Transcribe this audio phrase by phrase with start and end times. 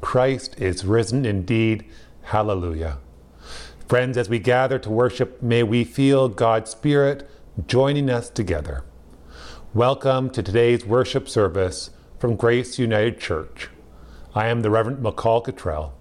[0.00, 1.84] Christ is risen indeed.
[2.22, 2.98] Hallelujah.
[3.88, 7.26] Friends, as we gather to worship, may we feel God's Spirit
[7.66, 8.84] joining us together.
[9.72, 13.70] Welcome to today's worship service from Grace United Church.
[14.34, 15.94] I am the Reverend McCall Cottrell.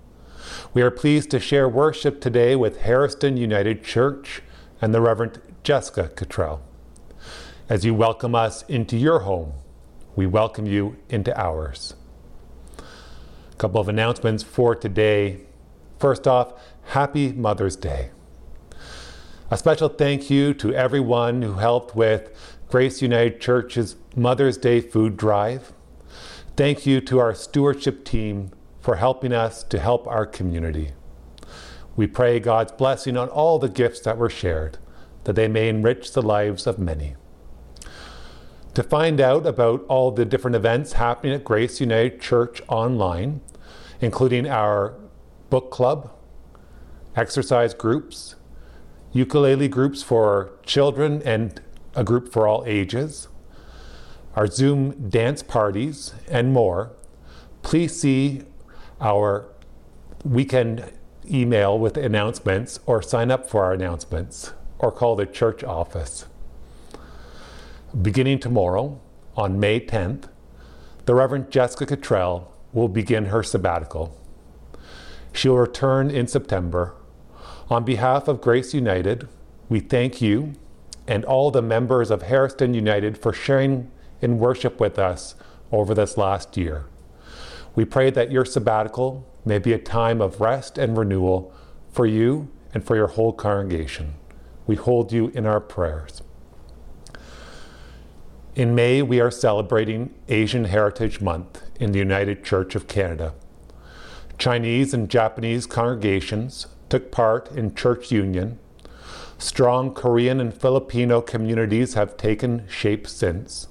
[0.74, 4.42] We are pleased to share worship today with Harriston United Church
[4.82, 6.62] and the Reverend Jessica Cottrell.
[7.70, 9.54] As you welcome us into your home,
[10.14, 11.96] we welcome you into ours.
[12.78, 15.40] A couple of announcements for today.
[16.00, 16.54] First off,
[16.88, 18.12] happy Mother's Day.
[19.52, 22.32] A special thank you to everyone who helped with
[22.70, 25.74] Grace United Church's Mother's Day food drive.
[26.56, 30.92] Thank you to our stewardship team for helping us to help our community.
[31.98, 34.78] We pray God's blessing on all the gifts that were shared,
[35.26, 37.16] that they may enrich the lives of many.
[38.76, 43.42] To find out about all the different events happening at Grace United Church online,
[44.00, 44.94] including our
[45.50, 46.14] book club,
[47.18, 48.36] exercise groups,
[49.12, 51.60] ukulele groups for children and
[51.96, 53.28] a group for all ages,
[54.36, 56.92] our Zoom dance parties, and more,
[57.64, 58.44] please see
[59.02, 59.46] our
[60.24, 60.94] weekend
[61.30, 66.26] email with announcements or sign up for our announcements or call the church office.
[68.00, 69.02] Beginning tomorrow,
[69.36, 70.30] on May 10th,
[71.06, 74.16] the Reverend Jessica Cottrell will begin her sabbatical.
[75.34, 76.94] She will return in September.
[77.70, 79.28] On behalf of Grace United,
[79.68, 80.54] we thank you
[81.06, 83.92] and all the members of Harriston United for sharing
[84.22, 85.36] in worship with us
[85.70, 86.86] over this last year.
[87.76, 91.54] We pray that your sabbatical may be a time of rest and renewal
[91.92, 94.14] for you and for your whole congregation.
[94.66, 96.22] We hold you in our prayers.
[98.56, 103.34] In May, we are celebrating Asian Heritage Month in the United Church of Canada.
[104.38, 108.60] Chinese and Japanese congregations took part in church union.
[109.38, 113.68] Strong Korean and Filipino communities have taken shape since.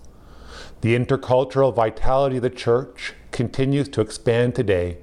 [0.81, 4.99] The intercultural vitality of the church continues to expand today,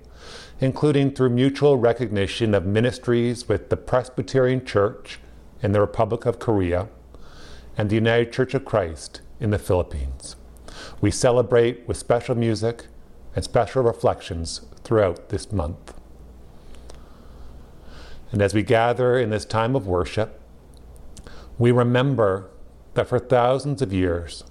[0.62, 5.19] including through mutual recognition of ministries with the Presbyterian Church
[5.62, 6.88] in the Republic of Korea
[7.78, 10.35] and the United Church of Christ in the Philippines.
[11.02, 12.85] We celebrate with special music
[13.35, 15.93] and special reflections throughout this month.
[18.34, 20.42] And as we gather in this time of worship,
[21.58, 22.50] we remember
[22.96, 24.44] that for thousands of years,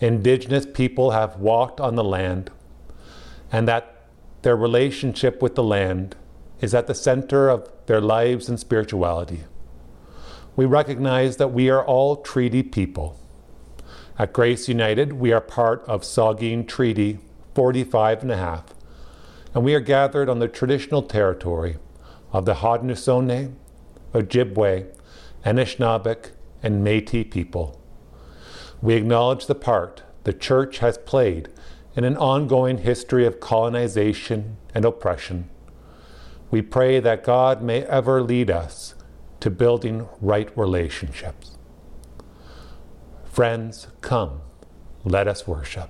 [0.00, 2.50] indigenous people have walked on the land
[3.52, 4.06] and that
[4.42, 6.16] their relationship with the land
[6.60, 9.44] is at the center of their lives and spirituality.
[10.56, 13.20] We recognize that we are all treaty people
[14.20, 17.20] at Grace United, we are part of Saugeen Treaty
[17.54, 18.74] 45 and a half,
[19.54, 21.78] and we are gathered on the traditional territory
[22.32, 23.54] of the Haudenosaunee,
[24.14, 24.86] Ojibwe,
[25.44, 26.30] Anishinaabeg,
[26.62, 27.80] and Métis people.
[28.82, 31.48] We acknowledge the part the Church has played
[31.96, 35.48] in an ongoing history of colonization and oppression.
[36.50, 38.94] We pray that God may ever lead us
[39.40, 41.56] to building right relationships.
[43.24, 44.40] Friends, come,
[45.04, 45.88] let us worship.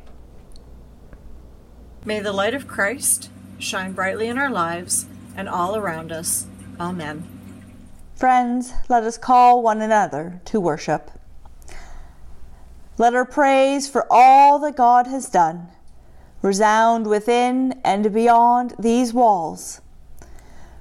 [2.05, 5.07] May the light of Christ shine brightly in our lives
[5.37, 6.47] and all around us.
[6.79, 7.27] Amen.
[8.15, 11.11] Friends, let us call one another to worship.
[12.99, 15.69] Let our praise for all that God has done
[16.43, 19.81] resound within and beyond these walls.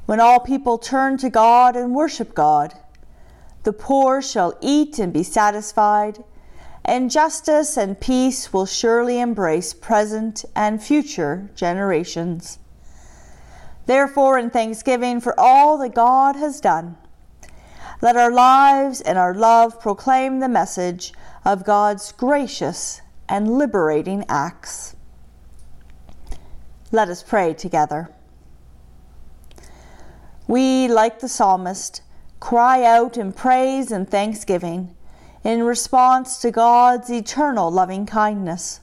[0.06, 2.74] When all people turn to God and worship God,
[3.64, 6.24] the poor shall eat and be satisfied,
[6.84, 12.58] and justice and peace will surely embrace present and future generations.
[13.90, 16.96] Therefore, in thanksgiving for all that God has done,
[18.04, 21.12] let our lives and our love proclaim the message
[21.44, 24.96] of God's gracious and liberating acts.
[26.92, 28.12] Let us pray together.
[30.48, 32.04] We, like the psalmist,
[32.40, 34.96] cry out in praise and thanksgiving
[35.44, 38.82] in response to God's eternal loving kindness,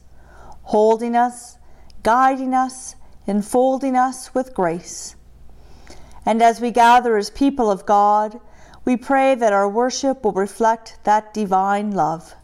[0.63, 1.59] holding us,
[2.03, 2.96] guiding us,
[3.27, 5.17] enfolding us with grace.
[6.25, 8.41] And as we gather as people of God,
[8.85, 12.35] we pray that our worship will reflect that divine love.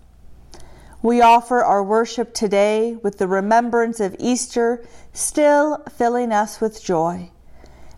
[1.02, 7.30] We offer our worship today with the remembrance of Easter still filling us with joy,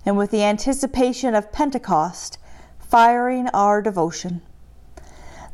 [0.07, 2.39] and with the anticipation of Pentecost
[2.79, 4.43] firing our devotion.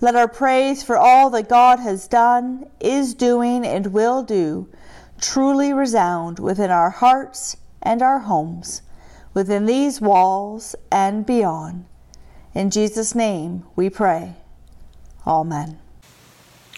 [0.01, 4.69] Let our praise for all that God has done, is doing, and will do
[5.21, 8.83] truly resound within our hearts and our homes,
[9.35, 11.85] within these walls and beyond.
[12.55, 14.35] In Jesus' name we pray.
[15.27, 15.79] Amen.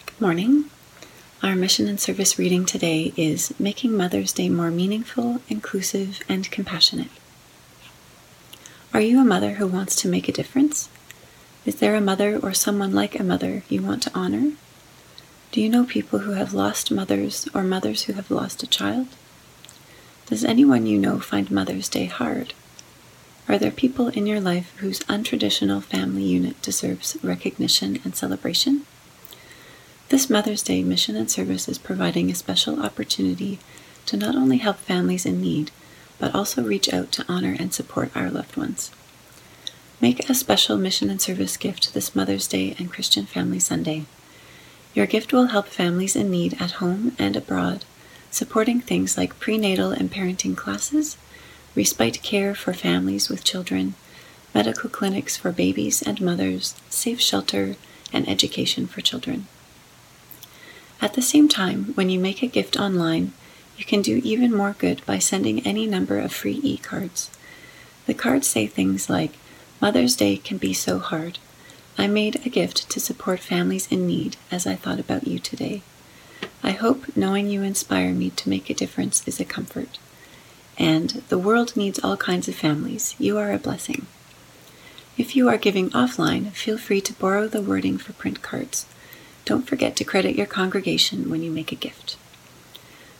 [0.06, 0.64] Good morning.
[1.42, 7.10] Our mission and service reading today is Making Mother's Day More Meaningful, Inclusive, and Compassionate.
[8.94, 10.88] Are you a mother who wants to make a difference?
[11.64, 14.52] Is there a mother or someone like a mother you want to honor?
[15.52, 19.08] Do you know people who have lost mothers or mothers who have lost a child?
[20.24, 22.54] Does anyone you know find Mother's Day hard?
[23.46, 28.86] Are there people in your life whose untraditional family unit deserves recognition and celebration?
[30.08, 33.58] This Mother's Day mission and service is providing a special opportunity
[34.06, 35.70] to not only help families in need,
[36.18, 38.90] but also reach out to honor and support our loved ones.
[40.00, 44.06] Make a special mission and service gift this Mother's Day and Christian Family Sunday.
[44.94, 47.84] Your gift will help families in need at home and abroad,
[48.30, 51.16] supporting things like prenatal and parenting classes,
[51.74, 53.94] respite care for families with children,
[54.54, 57.76] medical clinics for babies and mothers, safe shelter,
[58.12, 59.46] and education for children.
[61.00, 63.32] At the same time, when you make a gift online,
[63.78, 67.30] you can do even more good by sending any number of free e cards.
[68.06, 69.32] The cards say things like,
[69.80, 71.38] Mother's Day can be so hard.
[71.98, 75.82] I made a gift to support families in need as I thought about you today.
[76.62, 79.98] I hope knowing you inspire me to make a difference is a comfort.
[80.78, 83.14] And the world needs all kinds of families.
[83.18, 84.06] You are a blessing.
[85.18, 88.86] If you are giving offline, feel free to borrow the wording for print cards.
[89.44, 92.16] Don't forget to credit your congregation when you make a gift.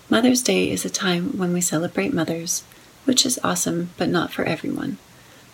[0.09, 2.65] Mother's Day is a time when we celebrate mothers,
[3.05, 4.99] which is awesome, but not for everyone.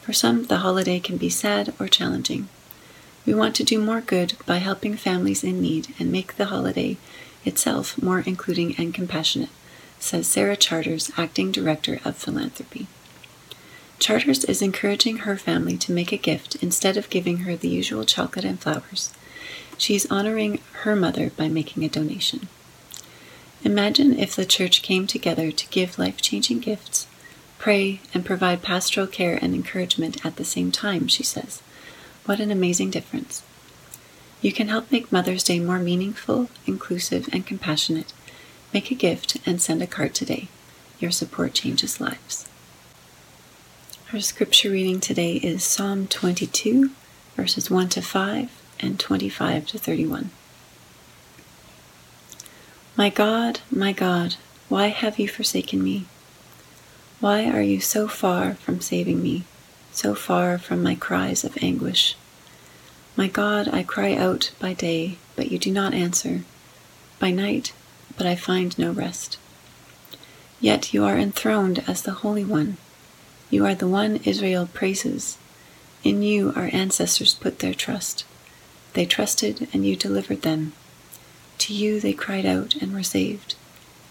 [0.03, 2.49] For some, the holiday can be sad or challenging.
[3.29, 6.97] We want to do more good by helping families in need and make the holiday
[7.45, 9.51] itself more including and compassionate,
[10.01, 12.87] says Sarah Charters, Acting Director of Philanthropy.
[13.99, 18.05] Charters is encouraging her family to make a gift instead of giving her the usual
[18.05, 19.13] chocolate and flowers.
[19.77, 22.49] She's honoring her mother by making a donation.
[23.63, 27.07] Imagine if the church came together to give life changing gifts,
[27.59, 31.61] pray, and provide pastoral care and encouragement at the same time, she says.
[32.29, 33.43] What an amazing difference.
[34.43, 38.13] You can help make Mother's Day more meaningful, inclusive, and compassionate.
[38.75, 40.49] Make a gift and send a card today.
[41.01, 42.47] Your support changes lives.
[44.13, 46.91] Our scripture reading today is Psalm 22,
[47.35, 50.31] verses 1 to 5 and 25 to 31.
[52.95, 54.35] My God, my God,
[54.69, 56.05] why have you forsaken me?
[57.21, 59.45] Why are you so far from saving me,
[59.99, 62.17] so far from my cries of anguish?
[63.17, 66.45] My God, I cry out by day, but you do not answer,
[67.19, 67.73] by night,
[68.17, 69.39] but I find no rest.
[70.61, 72.77] Yet you are enthroned as the Holy One.
[73.51, 75.37] You are the one Israel praises.
[76.05, 78.25] In you our ancestors put their trust.
[78.93, 80.75] They trusted, and you delivered them.
[81.59, 83.57] To you they cried out and were saved.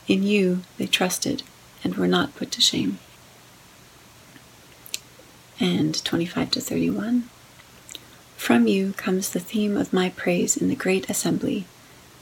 [0.09, 1.43] In you they trusted
[1.81, 2.99] and were not put to shame.
[5.59, 7.29] And 25 to 31.
[8.35, 11.65] From you comes the theme of my praise in the great assembly.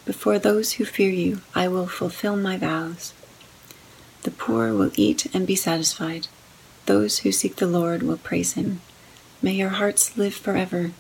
[0.06, 3.14] Before those who fear you, I will fulfill my vows.
[4.24, 6.28] The poor will eat and be satisfied.
[6.86, 8.82] Those who seek the Lord will praise him.
[9.42, 10.92] May your hearts live forever.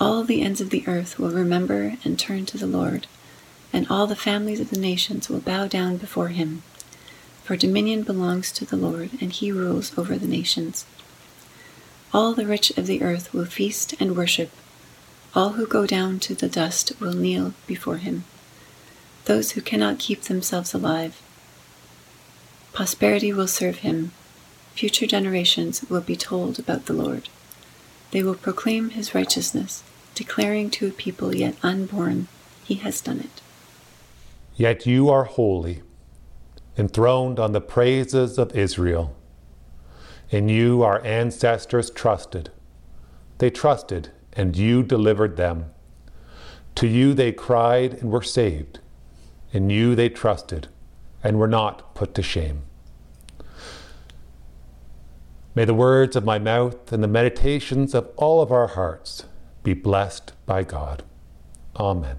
[0.00, 3.06] All the ends of the earth will remember and turn to the Lord,
[3.72, 6.62] and all the families of the nations will bow down before him.
[7.44, 10.86] For dominion belongs to the Lord, and he rules over the nations.
[12.12, 14.50] All the rich of the earth will feast and worship.
[15.34, 18.24] All who go down to the dust will kneel before him.
[19.26, 21.22] Those who cannot keep themselves alive.
[22.72, 24.10] Prosperity will serve him.
[24.74, 27.28] Future generations will be told about the Lord.
[28.10, 32.26] They will proclaim his righteousness, declaring to a people yet unborn,
[32.64, 33.40] He has done it.
[34.56, 35.82] Yet you are holy,
[36.76, 39.14] enthroned on the praises of Israel.
[40.30, 42.50] In you our ancestors trusted.
[43.38, 45.66] They trusted, and you delivered them.
[46.76, 48.78] To you they cried and were saved.
[49.52, 50.68] In you they trusted
[51.22, 52.62] and were not put to shame.
[55.54, 59.24] May the words of my mouth and the meditations of all of our hearts
[59.64, 61.02] be blessed by God.
[61.76, 62.18] Amen.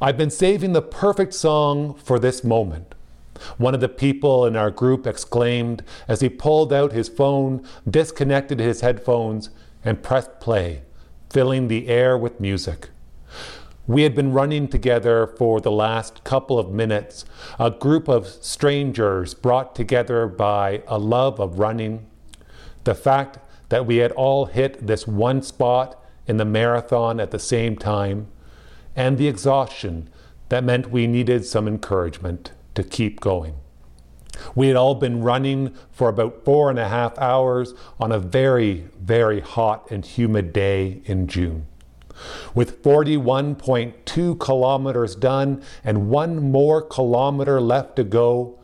[0.00, 2.91] I've been saving the perfect song for this moment.
[3.58, 8.58] One of the people in our group exclaimed as he pulled out his phone, disconnected
[8.60, 9.50] his headphones,
[9.84, 10.82] and pressed play,
[11.30, 12.90] filling the air with music.
[13.86, 17.24] We had been running together for the last couple of minutes,
[17.58, 22.06] a group of strangers brought together by a love of running,
[22.84, 23.38] the fact
[23.70, 28.28] that we had all hit this one spot in the marathon at the same time,
[28.94, 30.08] and the exhaustion
[30.48, 33.54] that meant we needed some encouragement to keep going.
[34.54, 38.88] We had all been running for about four and a half hours on a very,
[39.00, 41.66] very hot and humid day in June.
[42.54, 48.58] With 41.2 kilometers done and one more kilometer left to go,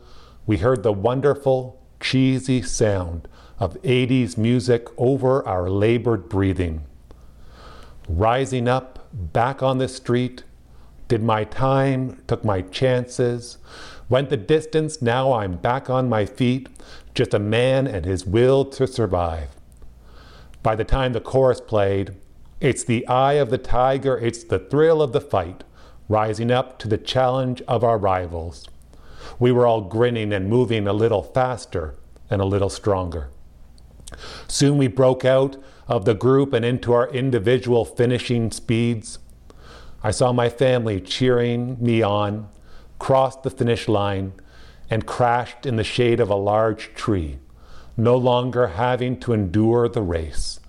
[0.45, 3.27] we heard the wonderful, cheesy sound
[3.59, 6.85] of 80s music over our labored breathing.
[8.07, 10.43] Rising up, back on the street,
[11.07, 13.57] did my time, took my chances,
[14.09, 16.67] went the distance, now I'm back on my feet,
[17.13, 19.49] just a man and his will to survive.
[20.63, 22.15] By the time the chorus played,
[22.59, 25.63] it's the eye of the tiger, it's the thrill of the fight,
[26.09, 28.67] rising up to the challenge of our rivals.
[29.37, 31.95] We were all grinning and moving a little faster
[32.29, 33.29] and a little stronger.
[34.47, 39.19] Soon we broke out of the group and into our individual finishing speeds.
[40.03, 42.49] I saw my family cheering me on,
[42.99, 44.33] crossed the finish line,
[44.89, 47.39] and crashed in the shade of a large tree,
[47.95, 50.59] no longer having to endure the race.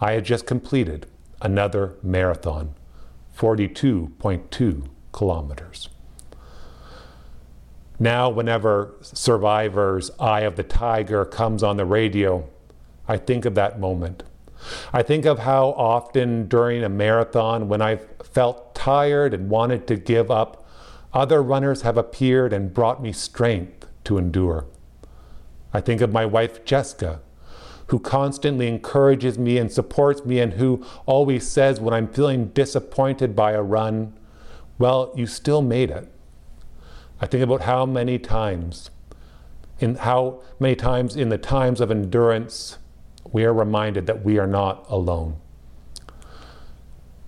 [0.00, 1.06] I had just completed
[1.40, 2.74] another marathon,
[3.36, 5.88] 42.2 kilometers.
[7.98, 12.48] Now, whenever Survivor's Eye of the Tiger comes on the radio,
[13.06, 14.24] I think of that moment.
[14.92, 19.96] I think of how often during a marathon, when I've felt tired and wanted to
[19.96, 20.63] give up,
[21.14, 24.66] other runners have appeared and brought me strength to endure.
[25.72, 27.20] I think of my wife, Jessica,
[27.88, 33.36] who constantly encourages me and supports me, and who always says when I'm feeling disappointed
[33.36, 34.14] by a run,
[34.78, 36.10] Well, you still made it.
[37.20, 38.90] I think about how many times,
[39.78, 42.78] in how many times in the times of endurance,
[43.32, 45.36] we are reminded that we are not alone.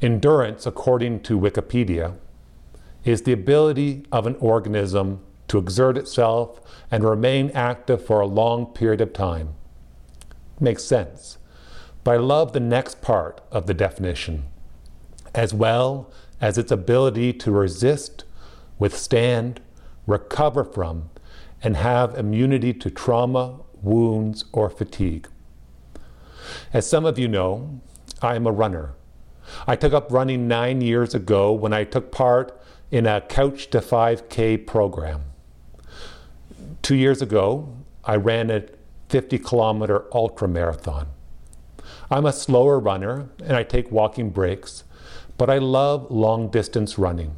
[0.02, 2.14] Endurance, according to Wikipedia,
[3.06, 6.60] is the ability of an organism to exert itself
[6.90, 9.54] and remain active for a long period of time
[10.60, 11.38] makes sense.
[12.04, 14.44] But I love the next part of the definition,
[15.34, 16.10] as well
[16.40, 18.25] as its ability to resist,
[18.78, 19.60] withstand,
[20.06, 21.10] recover from,
[21.62, 25.28] and have immunity to trauma, wounds, or fatigue.
[26.72, 27.80] As some of you know,
[28.22, 28.94] I am a runner.
[29.66, 32.58] I took up running nine years ago when I took part
[32.90, 35.23] in a Couch to 5K program.
[36.83, 37.75] Two years ago,
[38.05, 38.64] I ran a
[39.09, 41.09] 50 kilometer ultra marathon.
[42.11, 44.85] I'm a slower runner and I take walking breaks,
[45.37, 47.37] but I love long distance running.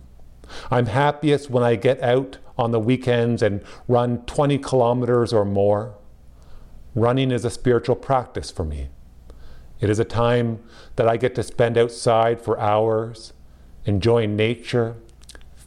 [0.70, 5.94] I'm happiest when I get out on the weekends and run 20 kilometers or more.
[6.94, 8.88] Running is a spiritual practice for me.
[9.80, 10.60] It is a time
[10.96, 13.32] that I get to spend outside for hours,
[13.84, 14.96] enjoying nature,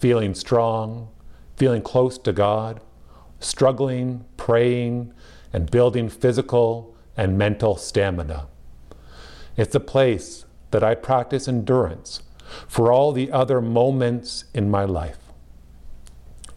[0.02, 1.08] feeling strong,
[1.58, 2.82] feeling close to God,
[3.40, 5.14] struggling, praying,
[5.54, 8.48] and building physical and mental stamina.
[9.56, 12.24] It's a place that I practice endurance
[12.68, 15.20] for all the other moments in my life.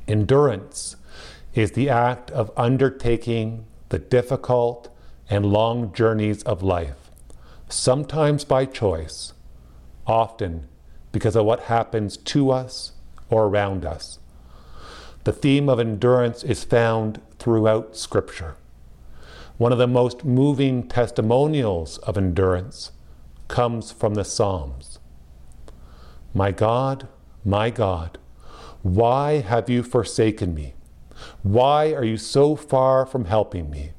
[0.08, 0.96] Endurance
[1.52, 4.88] is the act of undertaking the difficult
[5.28, 7.10] and long journeys of life,
[7.68, 9.34] sometimes by choice,
[10.06, 10.66] often
[11.12, 12.92] because of what happens to us
[13.34, 14.20] or around us.
[15.24, 18.54] The theme of endurance is found throughout Scripture.
[19.58, 22.92] One of the most moving testimonials of endurance
[23.48, 25.00] comes from the Psalms.
[26.32, 27.08] My God,
[27.44, 28.18] my God,
[28.82, 30.74] why have you forsaken me?
[31.42, 33.94] Why are you so far from helping me?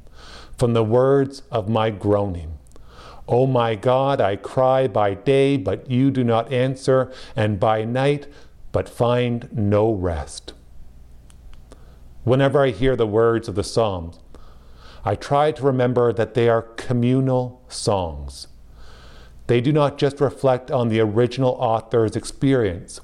[0.58, 2.58] From the words of my groaning.
[3.28, 7.84] O oh my God, I cry by day, but you do not answer, and by
[7.84, 8.28] night,
[8.76, 10.52] but find no rest.
[12.26, 14.20] Whenever I hear the words of the Psalms,
[15.06, 18.50] I try to remember that they are communal songs.
[19.48, 23.00] They do not just reflect on the original author's experience,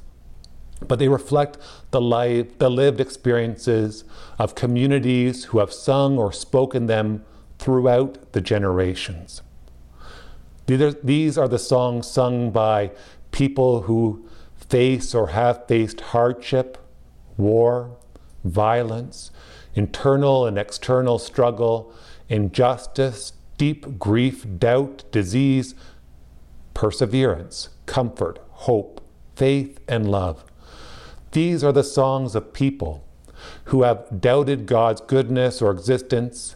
[0.86, 1.58] but they reflect
[1.92, 4.04] the, life, the lived experiences
[4.38, 7.24] of communities who have sung or spoken them
[7.60, 9.42] throughout the generations.
[10.66, 12.92] These are, these are the songs sung by
[13.32, 14.28] people who
[14.72, 16.78] face or have faced hardship,
[17.36, 17.98] war,
[18.46, 19.30] violence,
[19.75, 21.94] internal and external struggle,
[22.30, 25.75] injustice, deep grief, doubt, disease,
[26.74, 29.01] perseverance, comfort, hope,
[29.36, 30.46] faith, and love.
[31.34, 33.06] These are the songs of people
[33.66, 36.56] who have doubted God's goodness or existence,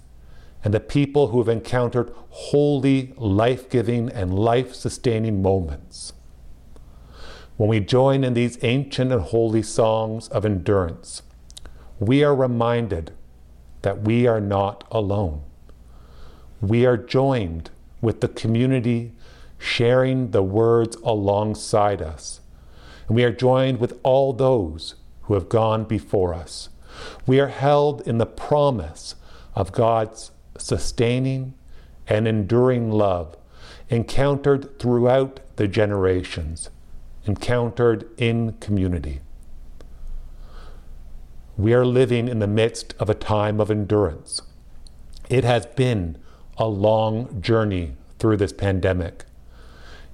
[0.64, 6.14] and the people who have encountered holy, life giving, and life sustaining moments.
[7.58, 11.22] When we join in these ancient and holy songs of endurance,
[12.00, 13.14] we are reminded
[13.82, 15.44] that we are not alone.
[16.60, 17.70] We are joined
[18.02, 19.14] with the community
[19.58, 22.42] sharing the words alongside us.
[23.08, 26.70] And we are joined with all those who have gone before us.
[27.26, 29.16] We are held in the promise
[29.54, 31.54] of God's sustaining
[32.08, 33.38] and enduring love,
[33.90, 36.70] encountered throughout the generations,
[37.26, 39.22] encountered in community.
[41.58, 44.42] We are living in the midst of a time of endurance.
[45.30, 46.18] It has been
[46.58, 49.26] a long journey through this pandemic.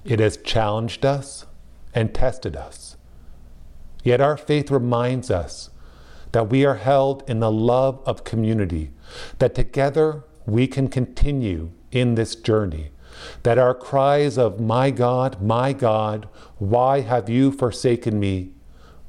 [0.04, 1.46] It has challenged us
[1.94, 2.96] and tested us.
[4.04, 5.70] Yet our faith reminds us
[6.30, 8.90] that we are held in the love of community,
[9.38, 12.91] that together we can continue in this journey,
[13.42, 18.52] that our cries of, My God, my God, why have you forsaken me?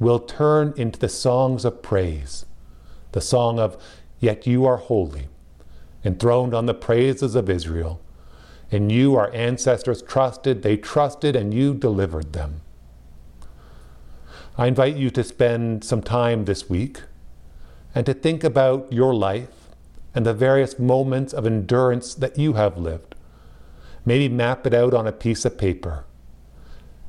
[0.04, 2.46] will turn into the songs of praise,
[3.13, 3.82] the song of,
[4.20, 5.28] Yet you are holy,
[6.04, 8.02] enthroned on the praises of Israel.
[8.72, 12.62] And you, our ancestors, trusted, they trusted, and you delivered them.
[14.58, 17.02] I invite you to spend some time this week
[17.94, 19.70] and to think about your life
[20.16, 23.12] and the various moments of endurance that you have lived.
[24.06, 26.06] Maybe map it out on a piece of paper.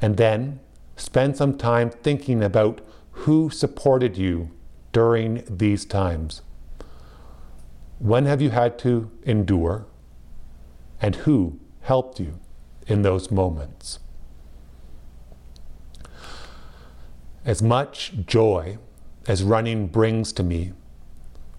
[0.01, 0.61] And then
[0.97, 2.81] Spend some time thinking about
[3.11, 4.51] who supported you
[4.93, 6.43] during these times.
[7.99, 9.87] When have you had to endure?
[11.01, 12.39] And who helped you
[12.87, 13.99] in those moments?
[17.45, 18.79] As much joy
[19.27, 20.73] as running brings to me,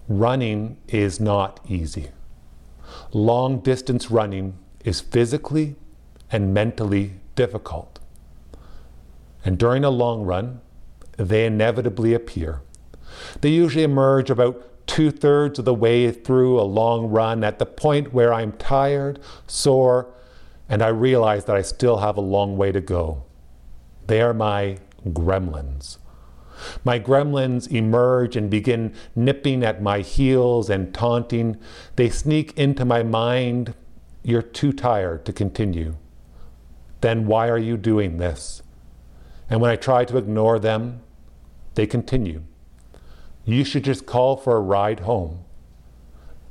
[0.08, 2.08] running is not easy.
[3.12, 5.74] Long distance running is physically
[6.30, 7.98] and mentally difficult.
[9.44, 10.60] And during a long run,
[11.18, 12.62] they inevitably appear.
[13.40, 17.66] They usually emerge about two thirds of the way through a long run at the
[17.66, 20.14] point where I'm tired, sore,
[20.68, 23.24] and I realize that I still have a long way to go.
[24.06, 25.98] They are my gremlins.
[26.84, 31.58] My gremlins emerge and begin nipping at my heels and taunting.
[31.96, 33.74] They sneak into my mind.
[34.26, 35.94] You're too tired to continue.
[37.00, 38.60] Then why are you doing this?
[39.48, 41.02] And when I try to ignore them,
[41.76, 42.42] they continue.
[43.44, 45.44] You should just call for a ride home.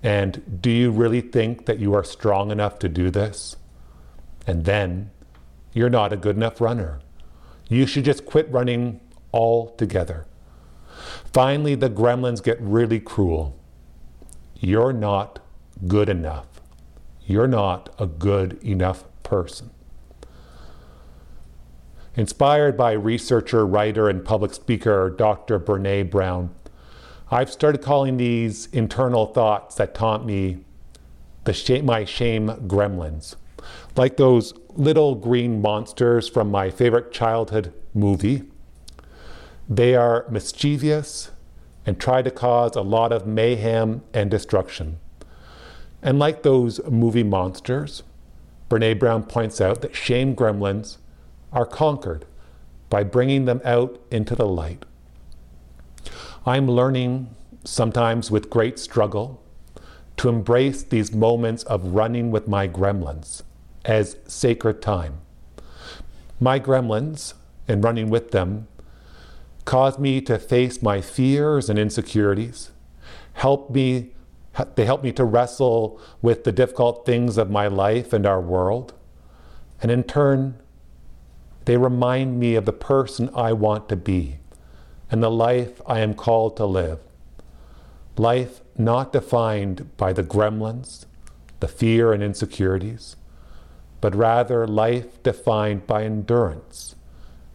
[0.02, 3.58] And do you really think that you are strong enough to do this?
[4.48, 5.12] And then
[5.74, 7.02] you're not a good enough runner.
[7.68, 9.02] You should just quit running
[9.34, 10.28] altogether.
[11.34, 13.60] Finally, the gremlins get really cruel.
[14.62, 15.40] You're not
[15.90, 16.55] good enough.
[17.28, 19.72] You're not a good enough person.
[22.16, 25.60] Inspired by researcher, writer, and public speaker Dr.
[25.60, 26.54] Brene Brown,
[27.32, 30.60] I've started calling these internal thoughts that taunt me
[31.44, 33.36] the shame, my shame gremlins.
[33.96, 38.44] Like those little green monsters from my favorite childhood movie.
[39.68, 41.32] They are mischievous
[41.86, 45.00] and try to cause a lot of mayhem and destruction.
[46.06, 48.04] And like those movie monsters,
[48.70, 50.98] Brene Brown points out that shame gremlins
[51.52, 52.26] are conquered
[52.92, 54.86] by bringing them out into the light.
[56.46, 59.42] I'm learning, sometimes with great struggle,
[60.18, 63.42] to embrace these moments of running with my gremlins
[63.84, 65.22] as sacred time.
[66.40, 67.34] My gremlins,
[67.68, 68.68] and running with them,
[69.66, 72.70] cause me to face my fears and insecurities,
[73.34, 74.12] help me
[74.76, 78.94] they help me to wrestle with the difficult things of my life and our world.
[79.82, 80.62] And in turn,
[81.66, 84.38] they remind me of the person I want to be
[85.12, 87.00] and the life I am called to live.
[88.18, 91.06] Life not defined by the gremlins,
[91.60, 93.16] the fear and insecurities,
[94.02, 96.96] but rather life defined by endurance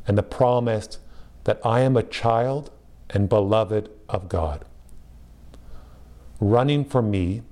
[0.06, 0.98] and the promise
[1.44, 2.70] that I am a child
[3.08, 4.64] and beloved of God.
[6.40, 7.42] Running for me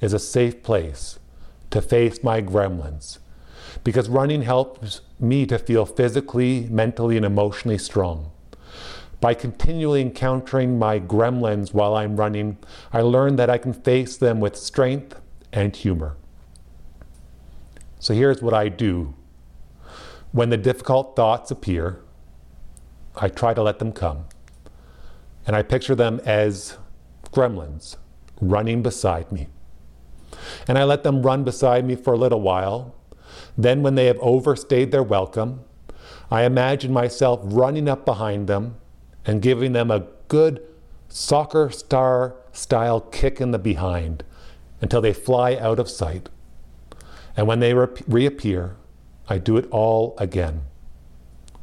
[0.00, 1.18] is a safe place
[1.70, 3.18] to face my gremlins
[3.82, 8.30] because running helps me to feel physically, mentally, and emotionally strong.
[9.20, 12.58] By continually encountering my gremlins while I'm running,
[12.92, 15.20] I learn that I can face them with strength
[15.52, 16.16] and humor.
[17.98, 19.14] So here's what I do.
[20.30, 22.00] When the difficult thoughts appear,
[23.16, 24.26] I try to let them come.
[25.44, 26.78] And I picture them as
[27.32, 27.96] gremlins
[28.40, 29.48] running beside me.
[30.66, 32.94] And I let them run beside me for a little while.
[33.56, 35.64] Then, when they have overstayed their welcome,
[36.30, 38.76] I imagine myself running up behind them
[39.24, 40.62] and giving them a good
[41.08, 44.24] soccer star style kick in the behind
[44.80, 46.28] until they fly out of sight.
[47.36, 48.76] And when they re- reappear,
[49.28, 50.62] I do it all again.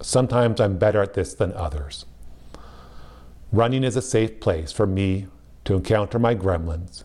[0.02, 2.06] Sometimes I'm better at this than others.
[3.52, 5.28] Running is a safe place for me
[5.66, 7.04] to encounter my gremlins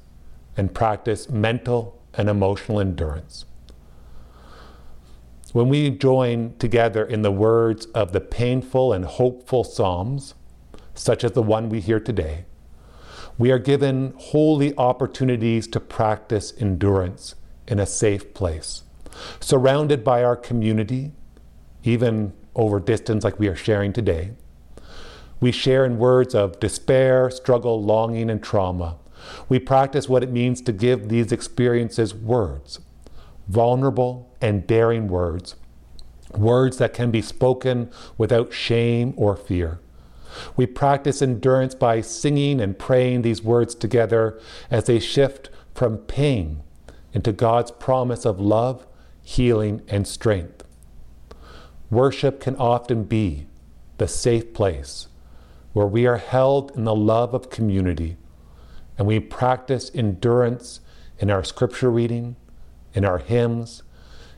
[0.56, 3.44] and practice mental and emotional endurance.
[5.52, 10.34] When we join together in the words of the painful and hopeful Psalms,
[10.94, 12.44] such as the one we hear today,
[13.36, 17.34] we are given holy opportunities to practice endurance
[17.66, 18.82] in a safe place,
[19.40, 21.12] surrounded by our community,
[21.82, 24.32] even over distance like we are sharing today
[25.40, 28.96] we share in words of despair, struggle, longing, and trauma.
[29.48, 32.80] We practice what it means to give these experiences words,
[33.48, 35.56] vulnerable and daring words,
[36.36, 39.80] words that can be spoken without shame or fear.
[40.56, 44.38] We practice endurance by singing and praying these words together
[44.70, 46.62] as they shift from pain
[47.12, 48.86] into God's promise of love,
[49.22, 50.62] healing, and strength.
[51.90, 53.46] Worship can often be
[53.98, 55.08] the safe place
[55.72, 58.16] where we are held in the love of community
[58.98, 60.80] and we practice endurance
[61.18, 62.36] in our scripture reading,
[62.92, 63.82] in our hymns,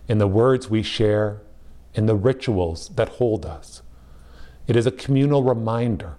[0.08, 1.40] in the words we share,
[1.94, 3.82] in the rituals that hold us.
[4.66, 6.16] It is a communal reminder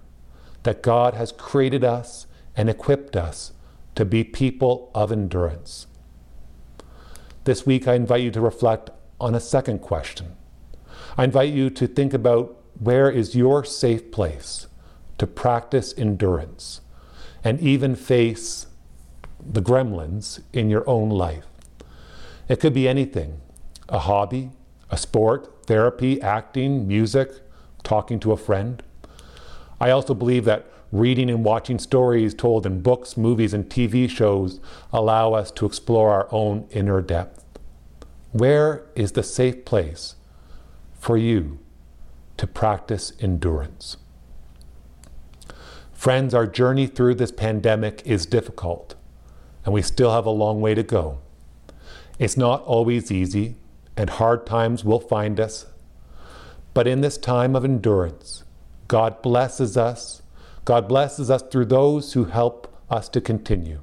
[0.62, 3.52] that God has created us and equipped us
[3.94, 5.86] to be people of endurance.
[7.44, 10.36] This week, I invite you to reflect on a second question.
[11.16, 14.66] I invite you to think about where is your safe place?
[15.18, 16.80] To practice endurance
[17.42, 18.66] and even face
[19.44, 21.46] the gremlins in your own life.
[22.48, 23.40] It could be anything
[23.88, 24.50] a hobby,
[24.90, 27.30] a sport, therapy, acting, music,
[27.82, 28.82] talking to a friend.
[29.78, 34.60] I also believe that reading and watching stories told in books, movies, and TV shows
[34.92, 37.44] allow us to explore our own inner depth.
[38.32, 40.16] Where is the safe place
[40.98, 41.58] for you
[42.36, 43.96] to practice endurance?
[46.04, 48.94] Friends, our journey through this pandemic is difficult,
[49.64, 51.20] and we still have a long way to go.
[52.18, 53.56] It's not always easy,
[53.96, 55.64] and hard times will find us.
[56.74, 58.44] But in this time of endurance,
[58.86, 60.20] God blesses us.
[60.66, 63.80] God blesses us through those who help us to continue.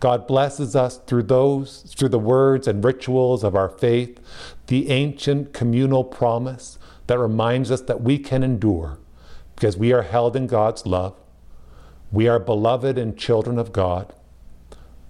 [0.00, 4.18] God blesses us through those, through the words and rituals of our faith,
[4.68, 6.78] the ancient communal promise
[7.08, 8.96] that reminds us that we can endure
[9.54, 11.14] because we are held in God's love
[12.10, 14.12] we are beloved and children of God.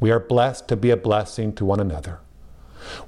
[0.01, 2.21] We are blessed to be a blessing to one another.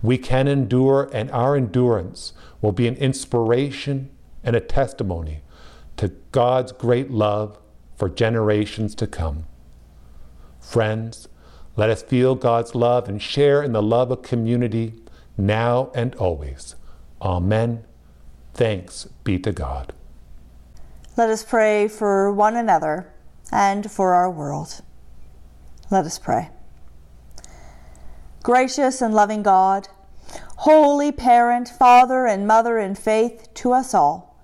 [0.02, 4.10] We can endure, and our endurance will be an inspiration
[4.42, 5.42] and a testimony
[5.96, 7.58] to God's great love
[7.96, 9.46] for generations to come.
[10.60, 11.28] Friends,
[11.76, 14.94] let us feel God's love and share in the love of community
[15.36, 16.74] now and always.
[17.22, 17.84] Amen.
[18.54, 19.92] Thanks be to God.
[21.16, 23.12] Let us pray for one another
[23.52, 24.82] and for our world.
[25.90, 26.50] Let us pray.
[28.42, 29.88] Gracious and loving God,
[30.58, 34.36] holy parent, father, and mother in faith to us all,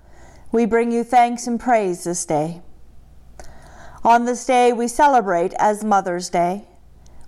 [0.51, 2.61] We bring you thanks and praise this day.
[4.03, 6.65] On this day, we celebrate as Mother's Day.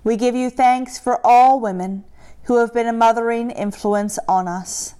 [0.04, 2.06] We give you thanks for all women
[2.44, 4.96] who have been a mothering influence on us.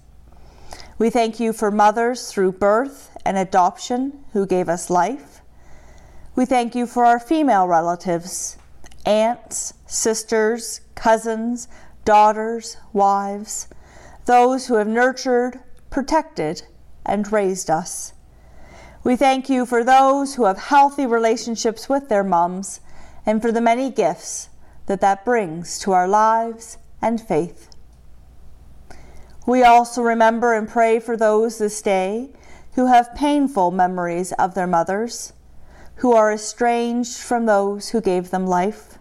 [0.98, 5.39] We thank you for mothers through birth and adoption who gave us life.
[6.40, 8.56] We thank you for our female relatives,
[9.04, 11.68] aunts, sisters, cousins,
[12.06, 13.68] daughters, wives,
[14.24, 16.62] those who have nurtured, protected,
[17.04, 18.14] and raised us.
[19.04, 22.80] We thank you for those who have healthy relationships with their mums
[23.26, 24.48] and for the many gifts
[24.86, 27.68] that that brings to our lives and faith.
[29.46, 32.30] We also remember and pray for those this day
[32.76, 35.34] who have painful memories of their mothers,
[36.00, 38.98] who are estranged from those who gave them life.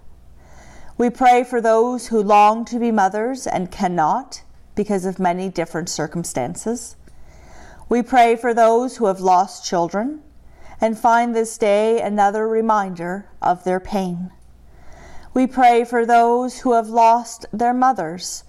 [0.98, 4.44] We pray for those who long to be mothers and cannot
[4.76, 6.98] because of many different circumstances.
[7.88, 10.22] We pray for those who have lost children
[10.82, 14.32] and find this day another reminder of their pain.
[15.34, 18.44] We pray for those who have lost their mothers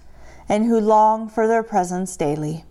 [0.49, 2.65] and who long for their presence daily.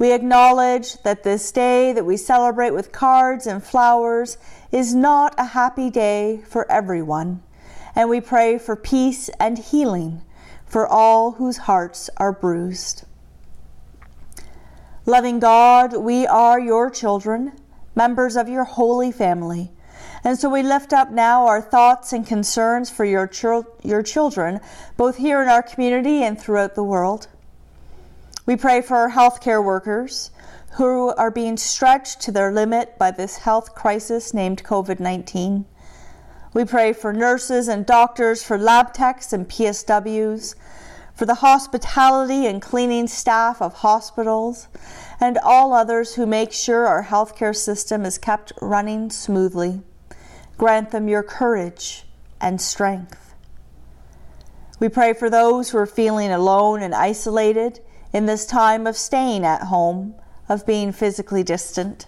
[0.00, 4.38] We acknowledge that this day that we celebrate with cards and flowers
[4.72, 7.42] is not a happy day for everyone,
[7.94, 10.22] and we pray for peace and healing
[10.64, 13.04] for all whose hearts are bruised.
[15.04, 17.52] Loving God, we are your children,
[17.94, 19.70] members of your holy family.
[20.24, 23.30] And so we lift up now our thoughts and concerns for your,
[23.82, 24.60] your children,
[24.96, 27.28] both here in our community and throughout the world.
[28.50, 30.32] We pray for our healthcare workers
[30.72, 35.66] who are being stretched to their limit by this health crisis named COVID 19.
[36.52, 40.56] We pray for nurses and doctors, for lab techs and PSWs,
[41.14, 44.66] for the hospitality and cleaning staff of hospitals,
[45.20, 49.80] and all others who make sure our healthcare system is kept running smoothly.
[50.58, 52.04] Grant them your courage
[52.40, 53.32] and strength.
[54.80, 57.78] We pray for those who are feeling alone and isolated
[58.12, 60.14] in this time of staying at home,
[60.48, 62.06] of being physically distant.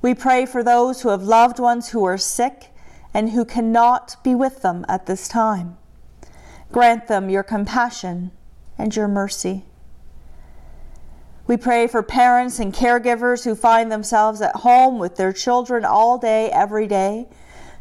[0.00, 2.70] We pray for those who have loved ones who are sick
[3.14, 5.76] and who cannot be with them at this time.
[6.72, 8.32] Grant them your compassion
[8.78, 9.64] and your mercy.
[11.46, 16.16] We pray for parents and caregivers who find themselves at home with their children all
[16.16, 17.28] day, every day,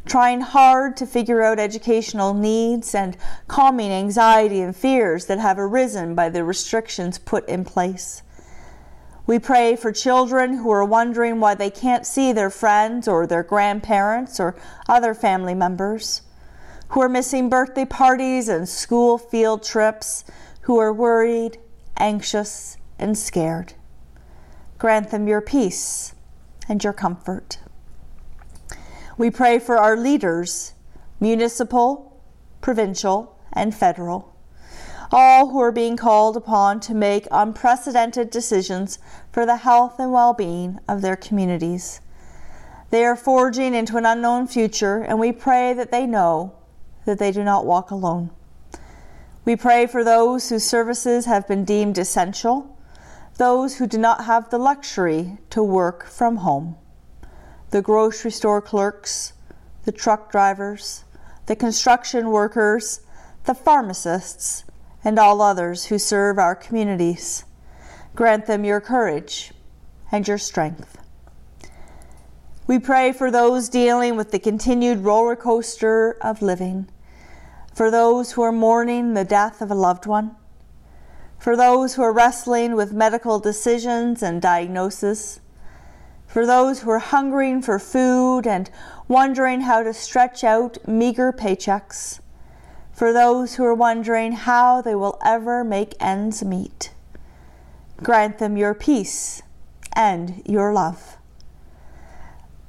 [0.06, 3.16] trying hard to figure out educational needs and
[3.48, 8.24] calming anxiety and fears that have arisen by the restrictions put in place.
[9.28, 13.44] We pray for children who are wondering why they can't see their friends or their
[13.44, 14.56] grandparents or
[14.90, 16.24] other family members
[16.92, 20.26] who are missing birthday parties and school field trips,
[20.62, 21.58] who are worried,
[21.96, 23.74] anxious, and scared.
[24.78, 26.14] Grant them your peace
[26.68, 27.60] and your comfort.
[29.18, 30.74] We pray for our leaders,
[31.20, 32.22] municipal,
[32.62, 34.34] provincial, and federal,
[35.12, 39.00] all who are being called upon to make unprecedented decisions
[39.32, 42.02] for the health and well being of their communities.
[42.90, 46.54] They are forging into an unknown future, and we pray that they know
[47.06, 48.32] that they do not walk alone.
[49.44, 52.78] We pray for those whose services have been deemed essential,
[53.38, 56.76] those who do not have the luxury to work from home,
[57.72, 59.34] the grocery store clerks,
[59.84, 61.04] the truck drivers,
[61.48, 63.02] the construction workers,
[63.46, 64.64] the pharmacists,
[65.04, 67.44] and all others who serve our communities.
[68.16, 69.52] Grant them your courage
[70.12, 70.98] and your strength.
[72.68, 76.88] We pray for those dealing with the continued roller coaster of living,
[77.74, 80.36] for those who are mourning the death of a loved one,
[81.38, 85.41] for those who are wrestling with medical decisions and diagnosis,
[86.32, 88.70] for those who are hungering for food and
[89.10, 92.22] wondering how to stretch out meager paychecks,
[92.94, 96.94] for those who are wondering how they will ever make ends meet.
[97.98, 99.42] Grant them your peace
[99.94, 101.18] and your love.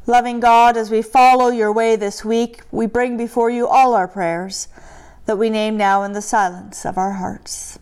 [0.06, 4.08] Loving God, as we follow your way this week, we bring before you all our
[4.08, 4.66] prayers
[5.26, 7.78] that we name now in the silence of our hearts.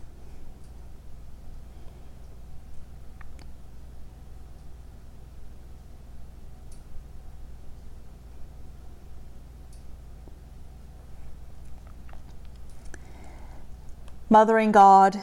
[14.31, 15.19] Mothering God,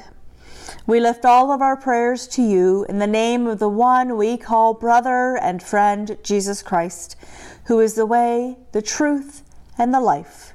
[0.86, 4.36] we lift all of our prayers to you in the name of the one we
[4.36, 7.16] call brother and friend, Jesus Christ,
[7.68, 9.44] who is the way, the truth,
[9.78, 10.52] and the life,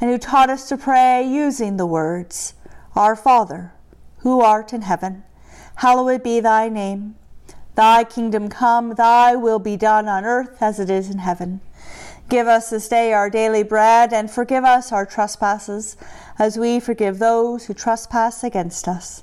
[0.00, 2.54] and who taught us to pray using the words,
[2.96, 3.74] Our Father,
[4.20, 5.24] who art in heaven,
[5.74, 7.16] hallowed be thy name.
[7.74, 11.60] Thy kingdom come, thy will be done on earth as it is in heaven.
[12.28, 15.96] Give us this day our daily bread, and forgive us our trespasses,
[16.38, 19.22] as we forgive those who trespass against us.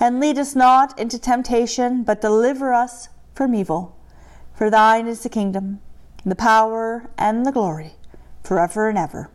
[0.00, 3.96] And lead us not into temptation, but deliver us from evil.
[4.54, 5.80] For thine is the kingdom,
[6.24, 7.92] the power, and the glory,
[8.42, 9.30] forever and ever.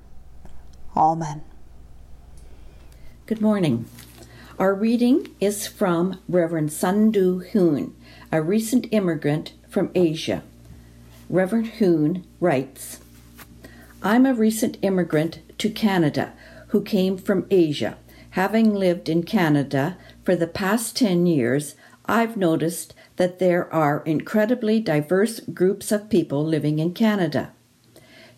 [0.95, 1.43] Amen.
[3.25, 3.86] Good morning.
[4.58, 7.95] Our reading is from Reverend Sundu Hoon,
[8.32, 10.43] a recent immigrant from Asia.
[11.29, 12.99] Reverend Hoon writes
[14.01, 16.33] I'm a recent immigrant to Canada
[16.69, 17.97] who came from Asia.
[18.31, 21.75] Having lived in Canada for the past 10 years,
[22.07, 27.51] I've noticed that there are incredibly diverse groups of people living in Canada.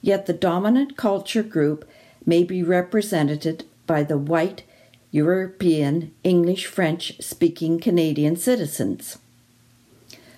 [0.01, 1.89] Yet the dominant culture group
[2.25, 4.63] may be represented by the white,
[5.12, 9.17] European, English, French speaking Canadian citizens.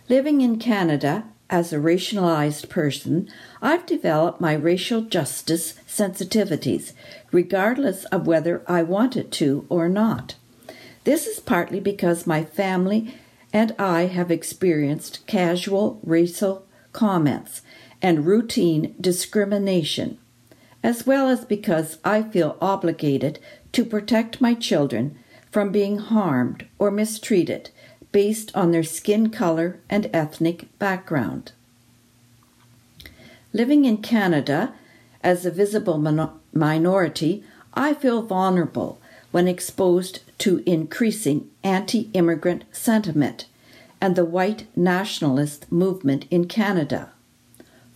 [0.07, 3.29] Living in Canada as a racialized person,
[3.61, 6.93] I've developed my racial justice sensitivities,
[7.31, 10.33] regardless of whether I wanted to or not.
[11.03, 13.13] This is partly because my family
[13.53, 17.61] and I have experienced casual racial comments
[18.01, 20.17] and routine discrimination,
[20.81, 23.37] as well as because I feel obligated
[23.73, 25.19] to protect my children
[25.51, 27.69] from being harmed or mistreated
[28.13, 31.51] based on their skin color and ethnic background.
[33.51, 34.73] Living in Canada
[35.21, 35.97] as a visible
[36.53, 43.47] minority, I feel vulnerable when exposed to increasing anti immigrant sentiment
[43.99, 47.11] and the white nationalist movement in Canada.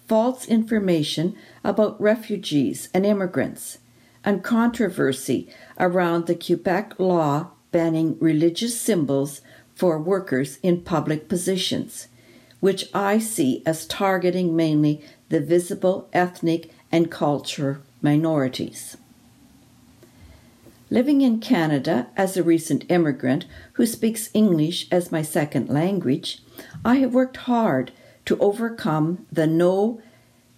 [0.08, 3.78] False information about refugees and immigrants,
[4.24, 5.48] and controversy
[5.80, 9.42] around the Quebec law banning religious symbols
[9.78, 12.08] for workers in public positions,
[12.60, 18.98] which I see as targeting mainly the visible ethnic and cultural minorities.
[20.90, 26.42] Living in Canada as a recent immigrant who speaks English as my second language,
[26.84, 27.92] I have worked hard
[28.26, 30.02] to overcome the No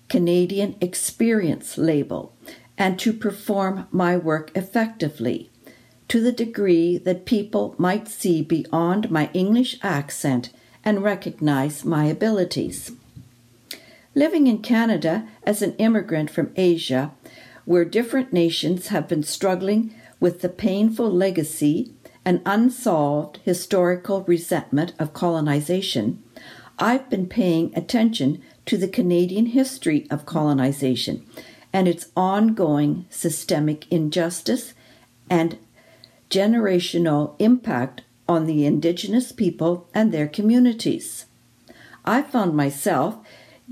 [0.08, 2.34] Canadian Experience label
[2.78, 5.50] and to perform my work effectively
[6.10, 10.50] to the degree that people might see beyond my English accent
[10.84, 12.92] and recognize my abilities.
[14.16, 17.12] Living in Canada as an immigrant from Asia,
[17.66, 21.94] where different nations have been struggling with the painful legacy
[22.26, 26.22] and unsolved historical resentment of colonization,
[26.80, 31.26] I've been paying attention to the Canadian history of colonization
[31.72, 34.74] and its ongoing systemic injustice
[35.30, 35.58] and
[36.30, 41.26] generational impact on the Indigenous people and their communities.
[42.06, 43.18] I found myself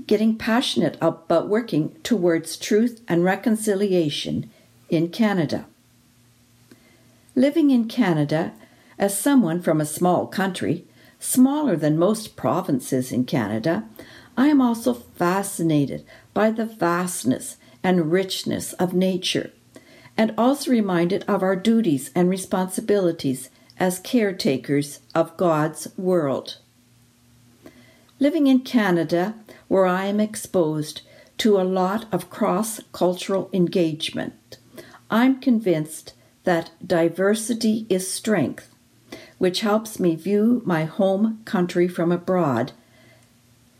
[0.06, 4.50] getting passionate about working towards truth and reconciliation
[4.88, 5.66] in Canada.
[7.34, 8.52] Living in Canada
[8.98, 10.84] as someone from a small country,
[11.20, 13.84] smaller than most provinces in Canada,
[14.36, 19.52] I am also fascinated by the vastness and richness of nature
[20.18, 26.58] and also reminded of our duties and responsibilities as caretakers of God's world.
[28.18, 29.36] Living in Canada,
[29.68, 31.02] where I am exposed
[31.38, 34.58] to a lot of cross cultural engagement,
[35.08, 38.74] I'm convinced that diversity is strength,
[39.38, 42.72] which helps me view my home country from abroad,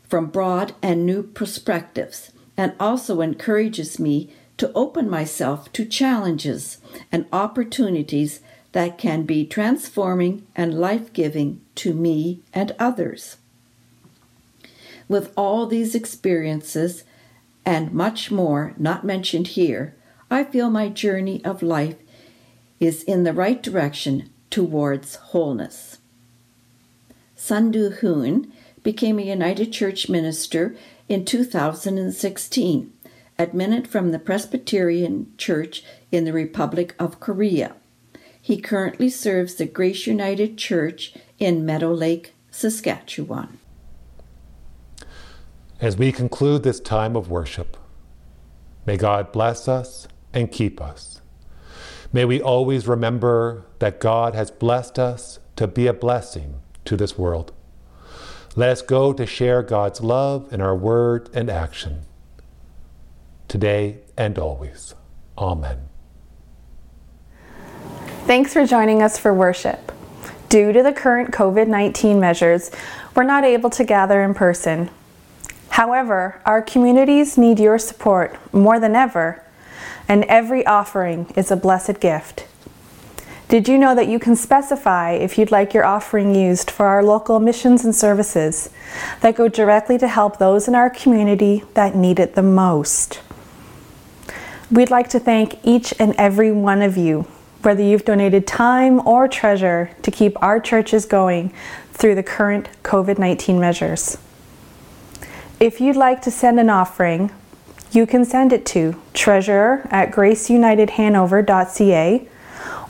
[0.07, 6.77] from broad and new perspectives, and also encourages me to open myself to challenges
[7.11, 8.41] and opportunities
[8.73, 13.37] that can be transforming and life giving to me and others.
[15.07, 17.03] With all these experiences
[17.65, 19.95] and much more not mentioned here,
[20.29, 21.95] I feel my journey of life
[22.79, 25.97] is in the right direction towards wholeness.
[27.35, 28.51] Sundu Hoon
[28.83, 30.75] became a United Church minister
[31.07, 32.93] in 2016
[33.39, 37.73] admitted from the Presbyterian Church in the Republic of Korea.
[38.41, 43.57] He currently serves the Grace United Church in Meadow Lake, Saskatchewan.
[45.79, 47.77] As we conclude this time of worship,
[48.85, 51.21] may God bless us and keep us.
[52.11, 57.17] May we always remember that God has blessed us to be a blessing to this
[57.17, 57.53] world.
[58.57, 62.01] Let us go to share God's love in our word and action
[63.49, 64.95] today and always.
[65.37, 65.89] Amen.
[68.25, 69.91] Thanks for joining us for worship.
[70.47, 72.71] Due to the current COVID 19 measures,
[73.15, 74.89] we're not able to gather in person.
[75.69, 79.43] However, our communities need your support more than ever,
[80.07, 82.47] and every offering is a blessed gift.
[83.47, 87.03] Did you know that you can specify if you'd like your offering used for our
[87.03, 88.69] local missions and services
[89.21, 93.21] that go directly to help those in our community that need it the most?
[94.71, 97.25] We'd like to thank each and every one of you,
[97.63, 101.51] whether you've donated time or treasure to keep our churches going
[101.91, 104.19] through the current COVID 19 measures.
[105.59, 107.31] If you'd like to send an offering,
[107.91, 112.27] you can send it to treasurer at graceunitedhanover.ca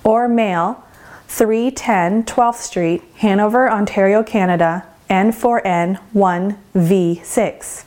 [0.04, 0.84] or mail
[1.28, 7.86] 310 12th Street, Hanover, Ontario, Canada, N4N1V6.